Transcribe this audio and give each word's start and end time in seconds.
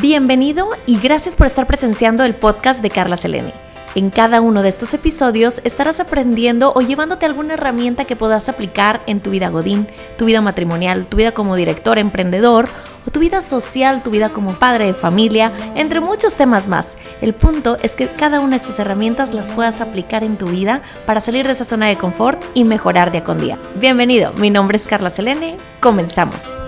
Bienvenido 0.00 0.70
y 0.86 0.98
gracias 0.98 1.36
por 1.36 1.46
estar 1.46 1.66
presenciando 1.66 2.24
el 2.24 2.34
podcast 2.34 2.80
de 2.80 2.88
Carla 2.88 3.18
Selene. 3.18 3.52
En 3.94 4.08
cada 4.08 4.40
uno 4.40 4.62
de 4.62 4.70
estos 4.70 4.94
episodios 4.94 5.60
estarás 5.62 6.00
aprendiendo 6.00 6.72
o 6.74 6.80
llevándote 6.80 7.26
alguna 7.26 7.52
herramienta 7.52 8.06
que 8.06 8.16
puedas 8.16 8.48
aplicar 8.48 9.02
en 9.06 9.20
tu 9.20 9.28
vida 9.28 9.50
godín, 9.50 9.88
tu 10.16 10.24
vida 10.24 10.40
matrimonial, 10.40 11.06
tu 11.06 11.18
vida 11.18 11.32
como 11.32 11.54
director, 11.54 11.98
emprendedor 11.98 12.66
o 13.06 13.10
tu 13.10 13.20
vida 13.20 13.42
social, 13.42 14.02
tu 14.02 14.10
vida 14.10 14.30
como 14.30 14.54
padre 14.54 14.86
de 14.86 14.94
familia, 14.94 15.52
entre 15.74 16.00
muchos 16.00 16.34
temas 16.34 16.66
más. 16.66 16.96
El 17.20 17.34
punto 17.34 17.76
es 17.82 17.94
que 17.94 18.06
cada 18.06 18.40
una 18.40 18.52
de 18.52 18.56
estas 18.56 18.78
herramientas 18.78 19.34
las 19.34 19.50
puedas 19.50 19.82
aplicar 19.82 20.24
en 20.24 20.38
tu 20.38 20.46
vida 20.46 20.80
para 21.04 21.20
salir 21.20 21.46
de 21.46 21.52
esa 21.52 21.66
zona 21.66 21.88
de 21.88 21.98
confort 21.98 22.42
y 22.54 22.64
mejorar 22.64 23.12
día 23.12 23.22
con 23.22 23.38
día. 23.38 23.58
Bienvenido, 23.74 24.32
mi 24.38 24.48
nombre 24.48 24.76
es 24.76 24.86
Carla 24.86 25.10
Selene, 25.10 25.58
comenzamos. 25.80 26.58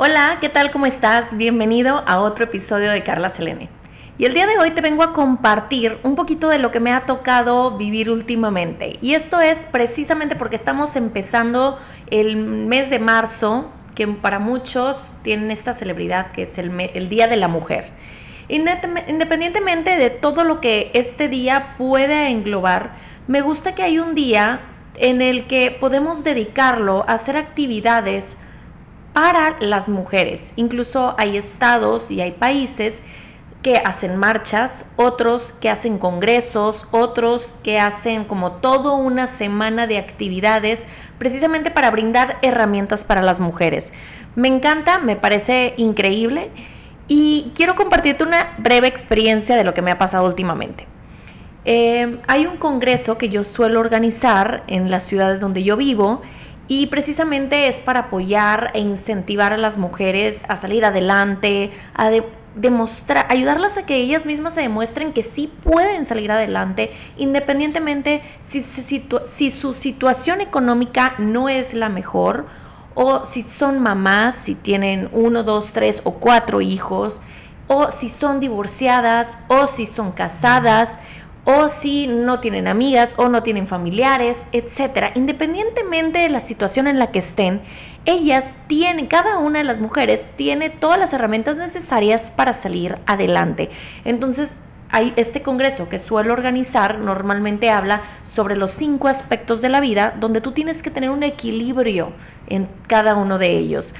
Hola, 0.00 0.38
¿qué 0.40 0.48
tal? 0.48 0.70
¿Cómo 0.70 0.86
estás? 0.86 1.36
Bienvenido 1.36 2.04
a 2.06 2.20
otro 2.20 2.44
episodio 2.44 2.92
de 2.92 3.02
Carla 3.02 3.30
Selene. 3.30 3.68
Y 4.16 4.26
el 4.26 4.32
día 4.32 4.46
de 4.46 4.56
hoy 4.56 4.70
te 4.70 4.80
vengo 4.80 5.02
a 5.02 5.12
compartir 5.12 5.98
un 6.04 6.14
poquito 6.14 6.48
de 6.48 6.60
lo 6.60 6.70
que 6.70 6.78
me 6.78 6.92
ha 6.92 7.00
tocado 7.00 7.76
vivir 7.76 8.08
últimamente. 8.08 8.96
Y 9.02 9.14
esto 9.14 9.40
es 9.40 9.58
precisamente 9.72 10.36
porque 10.36 10.54
estamos 10.54 10.94
empezando 10.94 11.80
el 12.12 12.36
mes 12.36 12.90
de 12.90 13.00
marzo, 13.00 13.72
que 13.96 14.06
para 14.06 14.38
muchos 14.38 15.12
tienen 15.22 15.50
esta 15.50 15.72
celebridad 15.72 16.30
que 16.30 16.42
es 16.42 16.58
el, 16.58 17.08
Día 17.08 17.26
de 17.26 17.36
la 17.36 17.48
Mujer. 17.48 17.90
Independientemente 18.46 19.96
de 19.96 20.10
todo 20.10 20.44
lo 20.44 20.60
que 20.60 20.92
este 20.94 21.26
día 21.26 21.74
puede 21.76 22.28
englobar, 22.28 22.92
me 23.26 23.40
gusta 23.40 23.74
que 23.74 23.82
hay 23.82 23.98
un 23.98 24.14
día 24.14 24.60
en 24.94 25.22
el 25.22 25.48
que 25.48 25.72
podemos 25.72 26.22
dedicarlo 26.22 27.04
a 27.08 27.14
hacer 27.14 27.36
actividades 27.36 28.36
para 29.18 29.56
las 29.58 29.88
mujeres. 29.88 30.52
Incluso 30.54 31.16
hay 31.18 31.36
estados 31.36 32.08
y 32.08 32.20
hay 32.20 32.30
países 32.30 33.00
que 33.62 33.78
hacen 33.78 34.16
marchas, 34.16 34.84
otros 34.94 35.52
que 35.60 35.68
hacen 35.68 35.98
congresos, 35.98 36.86
otros 36.92 37.52
que 37.64 37.80
hacen 37.80 38.22
como 38.22 38.52
toda 38.52 38.92
una 38.92 39.26
semana 39.26 39.88
de 39.88 39.98
actividades 39.98 40.84
precisamente 41.18 41.72
para 41.72 41.90
brindar 41.90 42.38
herramientas 42.42 43.02
para 43.02 43.20
las 43.20 43.40
mujeres. 43.40 43.92
Me 44.36 44.46
encanta, 44.46 44.98
me 44.98 45.16
parece 45.16 45.74
increíble 45.78 46.52
y 47.08 47.50
quiero 47.56 47.74
compartirte 47.74 48.22
una 48.22 48.54
breve 48.58 48.86
experiencia 48.86 49.56
de 49.56 49.64
lo 49.64 49.74
que 49.74 49.82
me 49.82 49.90
ha 49.90 49.98
pasado 49.98 50.28
últimamente. 50.28 50.86
Eh, 51.64 52.20
hay 52.28 52.46
un 52.46 52.56
congreso 52.56 53.18
que 53.18 53.28
yo 53.28 53.42
suelo 53.42 53.80
organizar 53.80 54.62
en 54.68 54.92
las 54.92 55.02
ciudades 55.02 55.40
donde 55.40 55.64
yo 55.64 55.76
vivo 55.76 56.22
y 56.68 56.86
precisamente 56.86 57.66
es 57.66 57.80
para 57.80 58.00
apoyar 58.00 58.70
e 58.74 58.80
incentivar 58.80 59.52
a 59.52 59.58
las 59.58 59.78
mujeres 59.78 60.44
a 60.48 60.56
salir 60.56 60.84
adelante, 60.84 61.72
a 61.94 62.10
demostrar, 62.54 63.26
ayudarlas 63.30 63.78
a 63.78 63.86
que 63.86 63.96
ellas 63.96 64.26
mismas 64.26 64.54
se 64.54 64.60
demuestren 64.60 65.12
que 65.12 65.22
sí 65.22 65.50
pueden 65.64 66.04
salir 66.04 66.30
adelante, 66.30 66.92
independientemente 67.16 68.22
si, 68.46 68.62
si 68.62 69.50
su 69.50 69.72
situación 69.72 70.40
económica 70.40 71.14
no 71.18 71.48
es 71.48 71.72
la 71.72 71.88
mejor 71.88 72.46
o 73.00 73.24
si 73.24 73.44
son 73.44 73.78
mamás, 73.78 74.34
si 74.34 74.56
tienen 74.56 75.08
uno, 75.12 75.44
dos, 75.44 75.70
tres 75.70 76.00
o 76.02 76.14
cuatro 76.14 76.60
hijos, 76.60 77.20
o 77.68 77.92
si 77.92 78.08
son 78.08 78.40
divorciadas, 78.40 79.38
o 79.46 79.68
si 79.68 79.86
son 79.86 80.10
casadas, 80.10 80.98
o 81.50 81.70
si 81.70 82.06
no 82.08 82.40
tienen 82.40 82.68
amigas 82.68 83.14
o 83.16 83.30
no 83.30 83.42
tienen 83.42 83.66
familiares, 83.66 84.42
etcétera. 84.52 85.12
Independientemente 85.14 86.18
de 86.18 86.28
la 86.28 86.42
situación 86.42 86.86
en 86.86 86.98
la 86.98 87.10
que 87.10 87.20
estén, 87.20 87.62
ellas 88.04 88.44
tienen, 88.66 89.06
cada 89.06 89.38
una 89.38 89.60
de 89.60 89.64
las 89.64 89.80
mujeres 89.80 90.34
tiene 90.36 90.68
todas 90.68 90.98
las 90.98 91.14
herramientas 91.14 91.56
necesarias 91.56 92.30
para 92.30 92.52
salir 92.52 92.98
adelante. 93.06 93.70
Entonces, 94.04 94.58
hay 94.90 95.14
este 95.16 95.40
congreso 95.40 95.88
que 95.88 95.98
suelo 95.98 96.34
organizar 96.34 96.98
normalmente 96.98 97.70
habla 97.70 98.02
sobre 98.24 98.54
los 98.54 98.70
cinco 98.72 99.08
aspectos 99.08 99.62
de 99.62 99.70
la 99.70 99.80
vida 99.80 100.14
donde 100.20 100.42
tú 100.42 100.52
tienes 100.52 100.82
que 100.82 100.90
tener 100.90 101.08
un 101.08 101.22
equilibrio 101.22 102.12
en 102.48 102.68
cada 102.88 103.14
uno 103.14 103.38
de 103.38 103.56
ellos. 103.56 103.94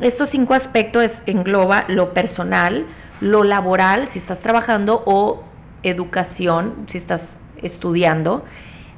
Estos 0.00 0.30
cinco 0.30 0.54
aspectos 0.54 1.22
engloba 1.26 1.84
lo 1.88 2.14
personal, 2.14 2.86
lo 3.20 3.44
laboral, 3.44 4.08
si 4.08 4.18
estás 4.20 4.40
trabajando 4.40 5.02
o 5.04 5.44
educación, 5.84 6.86
si 6.88 6.98
estás 6.98 7.36
estudiando, 7.62 8.44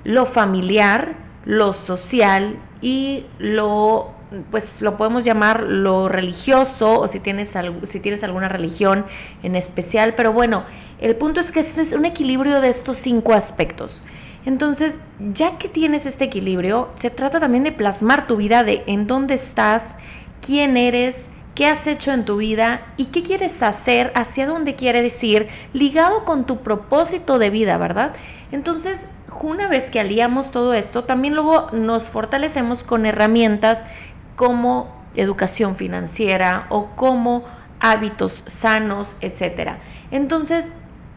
lo 0.05 0.25
familiar, 0.25 1.15
lo 1.45 1.73
social 1.73 2.57
y 2.81 3.27
lo 3.39 4.15
pues 4.51 4.83
lo 4.83 4.97
podemos 4.97 5.25
llamar 5.25 5.63
lo 5.63 6.09
religioso 6.09 6.99
o 6.99 7.07
si 7.07 7.21
tienes, 7.21 7.55
si 7.85 8.01
tienes 8.01 8.25
alguna 8.25 8.49
religión 8.49 9.05
en 9.45 9.55
especial, 9.55 10.15
pero 10.17 10.33
bueno, 10.33 10.65
el 11.01 11.15
punto 11.15 11.39
es 11.41 11.53
que 11.53 11.61
es 11.61 11.93
un 11.93 12.05
equilibrio 12.05 12.61
de 12.61 12.69
estos 12.69 12.97
cinco 12.97 13.35
aspectos. 13.35 14.03
Entonces, 14.45 15.01
ya 15.35 15.59
que 15.59 15.69
tienes 15.69 16.07
este 16.07 16.25
equilibrio, 16.25 16.91
se 16.95 17.11
trata 17.11 17.41
también 17.41 17.65
de 17.65 17.73
plasmar 17.73 18.27
tu 18.27 18.37
vida 18.37 18.63
de 18.63 18.85
en 18.87 19.07
dónde 19.07 19.35
estás, 19.35 19.97
quién 20.41 20.77
eres, 20.77 21.29
qué 21.57 21.67
has 21.67 21.89
hecho 21.89 22.13
en 22.13 22.25
tu 22.25 22.37
vida 22.37 22.83
y 22.97 23.07
qué 23.07 23.25
quieres 23.25 23.63
hacer, 23.63 24.13
hacia 24.15 24.47
dónde 24.47 24.77
quieres 24.77 25.25
ir, 25.25 25.49
ligado 25.73 26.25
con 26.25 26.45
tu 26.45 26.59
propósito 26.59 27.41
de 27.41 27.51
vida, 27.51 27.79
¿verdad? 27.79 28.13
Entonces, 28.53 29.09
una 29.41 29.67
vez 29.67 29.91
que 29.91 29.99
aliamos 29.99 30.51
todo 30.51 30.75
esto, 30.75 31.05
también 31.05 31.35
luego 31.35 31.69
nos 31.73 32.09
fortalecemos 32.09 32.85
con 32.85 33.07
herramientas 33.07 33.85
como 34.37 34.95
educación 35.17 35.77
financiera 35.77 36.67
o 36.69 36.89
como 36.95 37.45
hábitos 37.81 38.45
sanos, 38.47 39.17
etc. 39.23 39.73
Entonces, 40.11 40.73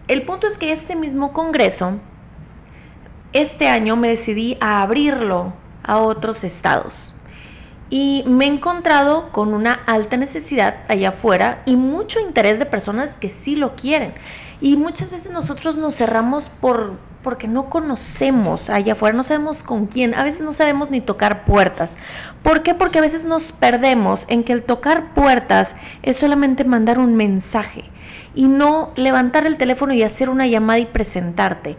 el 0.07 0.23
punto 0.23 0.47
es 0.47 0.57
que 0.57 0.71
este 0.71 0.95
mismo 0.95 1.33
Congreso, 1.33 1.99
este 3.33 3.67
año 3.67 3.97
me 3.97 4.07
decidí 4.07 4.57
a 4.61 4.81
abrirlo 4.81 5.53
a 5.83 5.97
otros 5.97 6.45
estados. 6.45 7.13
Y 7.89 8.23
me 8.27 8.45
he 8.45 8.47
encontrado 8.47 9.31
con 9.31 9.53
una 9.53 9.73
alta 9.87 10.17
necesidad 10.17 10.83
allá 10.87 11.09
afuera 11.09 11.63
y 11.65 11.75
mucho 11.75 12.19
interés 12.19 12.59
de 12.59 12.65
personas 12.65 13.17
que 13.17 13.29
sí 13.29 13.55
lo 13.55 13.75
quieren. 13.75 14.13
Y 14.61 14.75
muchas 14.77 15.09
veces 15.09 15.31
nosotros 15.31 15.77
nos 15.77 15.95
cerramos 15.95 16.49
por 16.49 16.97
porque 17.23 17.47
no 17.47 17.69
conocemos 17.69 18.69
allá 18.69 18.93
afuera, 18.93 19.15
no 19.15 19.23
sabemos 19.23 19.63
con 19.63 19.87
quién, 19.87 20.13
a 20.13 20.23
veces 20.23 20.41
no 20.41 20.53
sabemos 20.53 20.89
ni 20.89 21.01
tocar 21.01 21.43
puertas. 21.43 21.97
¿Por 22.43 22.63
qué? 22.63 22.73
Porque 22.73 22.99
a 22.99 23.01
veces 23.01 23.25
nos 23.25 23.51
perdemos 23.51 24.25
en 24.29 24.43
que 24.43 24.53
el 24.53 24.63
tocar 24.63 25.13
puertas 25.13 25.75
es 26.01 26.17
solamente 26.17 26.63
mandar 26.63 26.97
un 26.97 27.15
mensaje 27.15 27.83
y 28.35 28.47
no 28.47 28.91
levantar 28.95 29.45
el 29.45 29.57
teléfono 29.57 29.93
y 29.93 30.03
hacer 30.03 30.29
una 30.29 30.47
llamada 30.47 30.79
y 30.79 30.85
presentarte. 30.85 31.77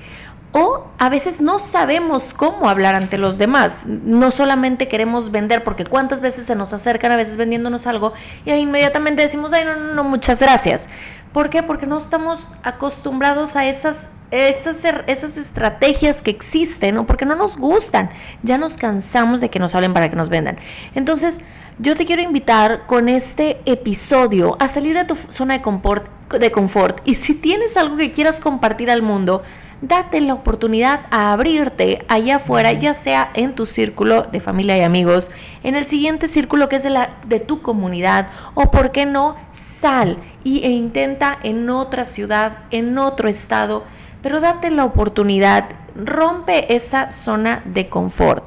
O 0.53 0.85
a 0.99 1.09
veces 1.09 1.41
no 1.41 1.61
sabemos 1.61 2.35
cómo 2.35 2.69
hablar 2.69 2.97
ante 2.97 3.19
los 3.19 3.39
demás. 3.39 3.87
No 3.87 4.33
solamente 4.33 4.89
queremos 4.89 5.31
vender, 5.31 5.63
porque 5.63 5.85
cuántas 5.85 6.21
veces 6.21 6.47
se 6.47 6.57
nos 6.57 6.73
acercan 6.73 7.13
a 7.13 7.17
veces 7.17 7.37
vendiéndonos 7.37 7.87
algo 7.87 8.13
y 8.45 8.51
inmediatamente 8.51 9.23
decimos, 9.23 9.53
ay, 9.53 9.65
no, 9.65 9.77
no, 9.77 9.95
no, 9.95 10.05
muchas 10.05 10.41
gracias. 10.41 10.89
¿Por 11.33 11.51
qué? 11.51 11.63
Porque 11.63 11.87
no 11.87 11.99
estamos 11.99 12.49
acostumbrados 12.65 13.55
a 13.55 13.69
esas, 13.69 14.11
esas, 14.33 14.85
esas 15.07 15.37
estrategias 15.37 16.21
que 16.21 16.33
existen 16.33 16.99
o 16.99 17.07
porque 17.07 17.25
no 17.25 17.37
nos 17.37 17.57
gustan. 17.57 18.11
Ya 18.43 18.59
nos 18.59 18.77
cansamos 18.77 19.41
de 19.41 19.51
que 19.51 19.61
nos 19.61 19.77
hablen 19.77 19.95
para 19.95 20.11
que 20.11 20.17
nos 20.17 20.29
vendan. 20.29 20.59
Entonces, 20.97 21.41
yo 21.79 21.95
te 21.95 22.05
quiero 22.05 22.23
invitar 22.23 22.87
con 22.87 23.09
este 23.09 23.61
episodio 23.65 24.57
a 24.59 24.67
salir 24.67 24.97
de 24.97 25.05
tu 25.05 25.15
zona 25.15 25.55
de 25.55 25.63
confort, 25.63 26.07
de 26.29 26.51
confort. 26.51 27.01
Y 27.05 27.15
si 27.15 27.35
tienes 27.35 27.77
algo 27.77 27.97
que 27.97 28.11
quieras 28.11 28.41
compartir 28.41 28.91
al 28.91 29.03
mundo, 29.03 29.43
date 29.83 30.21
la 30.21 30.35
oportunidad 30.35 31.01
a 31.11 31.33
abrirte 31.33 32.05
allá 32.09 32.37
afuera, 32.37 32.73
ya 32.73 32.95
sea 32.95 33.31
en 33.35 33.55
tu 33.55 33.67
círculo 33.67 34.23
de 34.23 34.41
familia 34.41 34.77
y 34.77 34.83
amigos, 34.83 35.31
en 35.63 35.75
el 35.75 35.87
siguiente 35.87 36.29
círculo 36.29 36.69
que 36.69 36.77
es 36.77 36.83
de, 36.83 36.91
la, 36.91 37.17
de 37.27 37.41
tu 37.41 37.63
comunidad, 37.63 38.29
o 38.55 38.71
por 38.71 38.93
qué 38.93 39.07
no, 39.07 39.37
sal 39.55 40.19
y, 40.45 40.65
e 40.65 40.71
intenta 40.71 41.39
en 41.43 41.71
otra 41.71 42.05
ciudad, 42.05 42.59
en 42.71 42.99
otro 42.99 43.29
estado, 43.29 43.85
pero 44.23 44.41
date 44.41 44.71
la 44.71 44.85
oportunidad, 44.85 45.71
rompe 45.95 46.75
esa 46.75 47.11
zona 47.11 47.63
de 47.65 47.89
confort. 47.89 48.45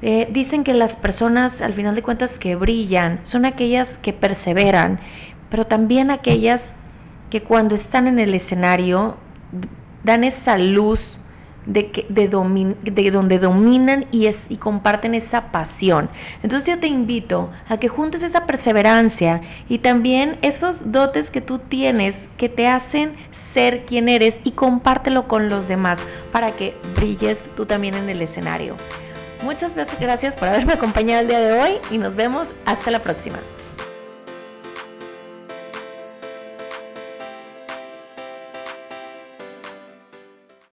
Eh, 0.00 0.28
dicen 0.32 0.64
que 0.64 0.74
las 0.74 0.96
personas, 0.96 1.60
al 1.60 1.74
final 1.74 1.94
de 1.94 2.02
cuentas, 2.02 2.38
que 2.38 2.56
brillan 2.56 3.20
son 3.22 3.44
aquellas 3.44 3.96
que 3.96 4.12
perseveran, 4.12 4.98
pero 5.48 5.64
también 5.64 6.10
aquellas 6.10 6.74
que 7.30 7.42
cuando 7.42 7.74
están 7.74 8.08
en 8.08 8.18
el 8.18 8.34
escenario 8.34 9.16
dan 10.04 10.24
esa 10.24 10.58
luz 10.58 11.18
de, 11.66 11.90
que, 11.90 12.06
de, 12.08 12.28
de 12.82 13.10
donde 13.10 13.38
dominan 13.38 14.06
y, 14.10 14.26
es, 14.26 14.50
y 14.50 14.56
comparten 14.56 15.14
esa 15.14 15.52
pasión. 15.52 16.08
Entonces 16.42 16.68
yo 16.68 16.80
te 16.80 16.86
invito 16.86 17.50
a 17.68 17.76
que 17.76 17.88
juntes 17.88 18.22
esa 18.22 18.46
perseverancia 18.46 19.42
y 19.68 19.78
también 19.78 20.38
esos 20.42 20.92
dotes 20.92 21.30
que 21.30 21.40
tú 21.40 21.58
tienes 21.58 22.26
que 22.36 22.48
te 22.48 22.66
hacen 22.66 23.14
ser 23.30 23.84
quien 23.84 24.08
eres 24.08 24.40
y 24.44 24.52
compártelo 24.52 25.28
con 25.28 25.48
los 25.48 25.68
demás 25.68 26.00
para 26.32 26.52
que 26.52 26.74
brilles 26.96 27.48
tú 27.56 27.66
también 27.66 27.94
en 27.94 28.08
el 28.08 28.22
escenario. 28.22 28.76
Muchas 29.42 29.72
gracias 29.98 30.36
por 30.36 30.48
haberme 30.48 30.74
acompañado 30.74 31.22
el 31.22 31.28
día 31.28 31.40
de 31.40 31.52
hoy 31.52 31.72
y 31.90 31.98
nos 31.98 32.14
vemos 32.14 32.48
hasta 32.64 32.90
la 32.90 33.00
próxima. 33.00 33.38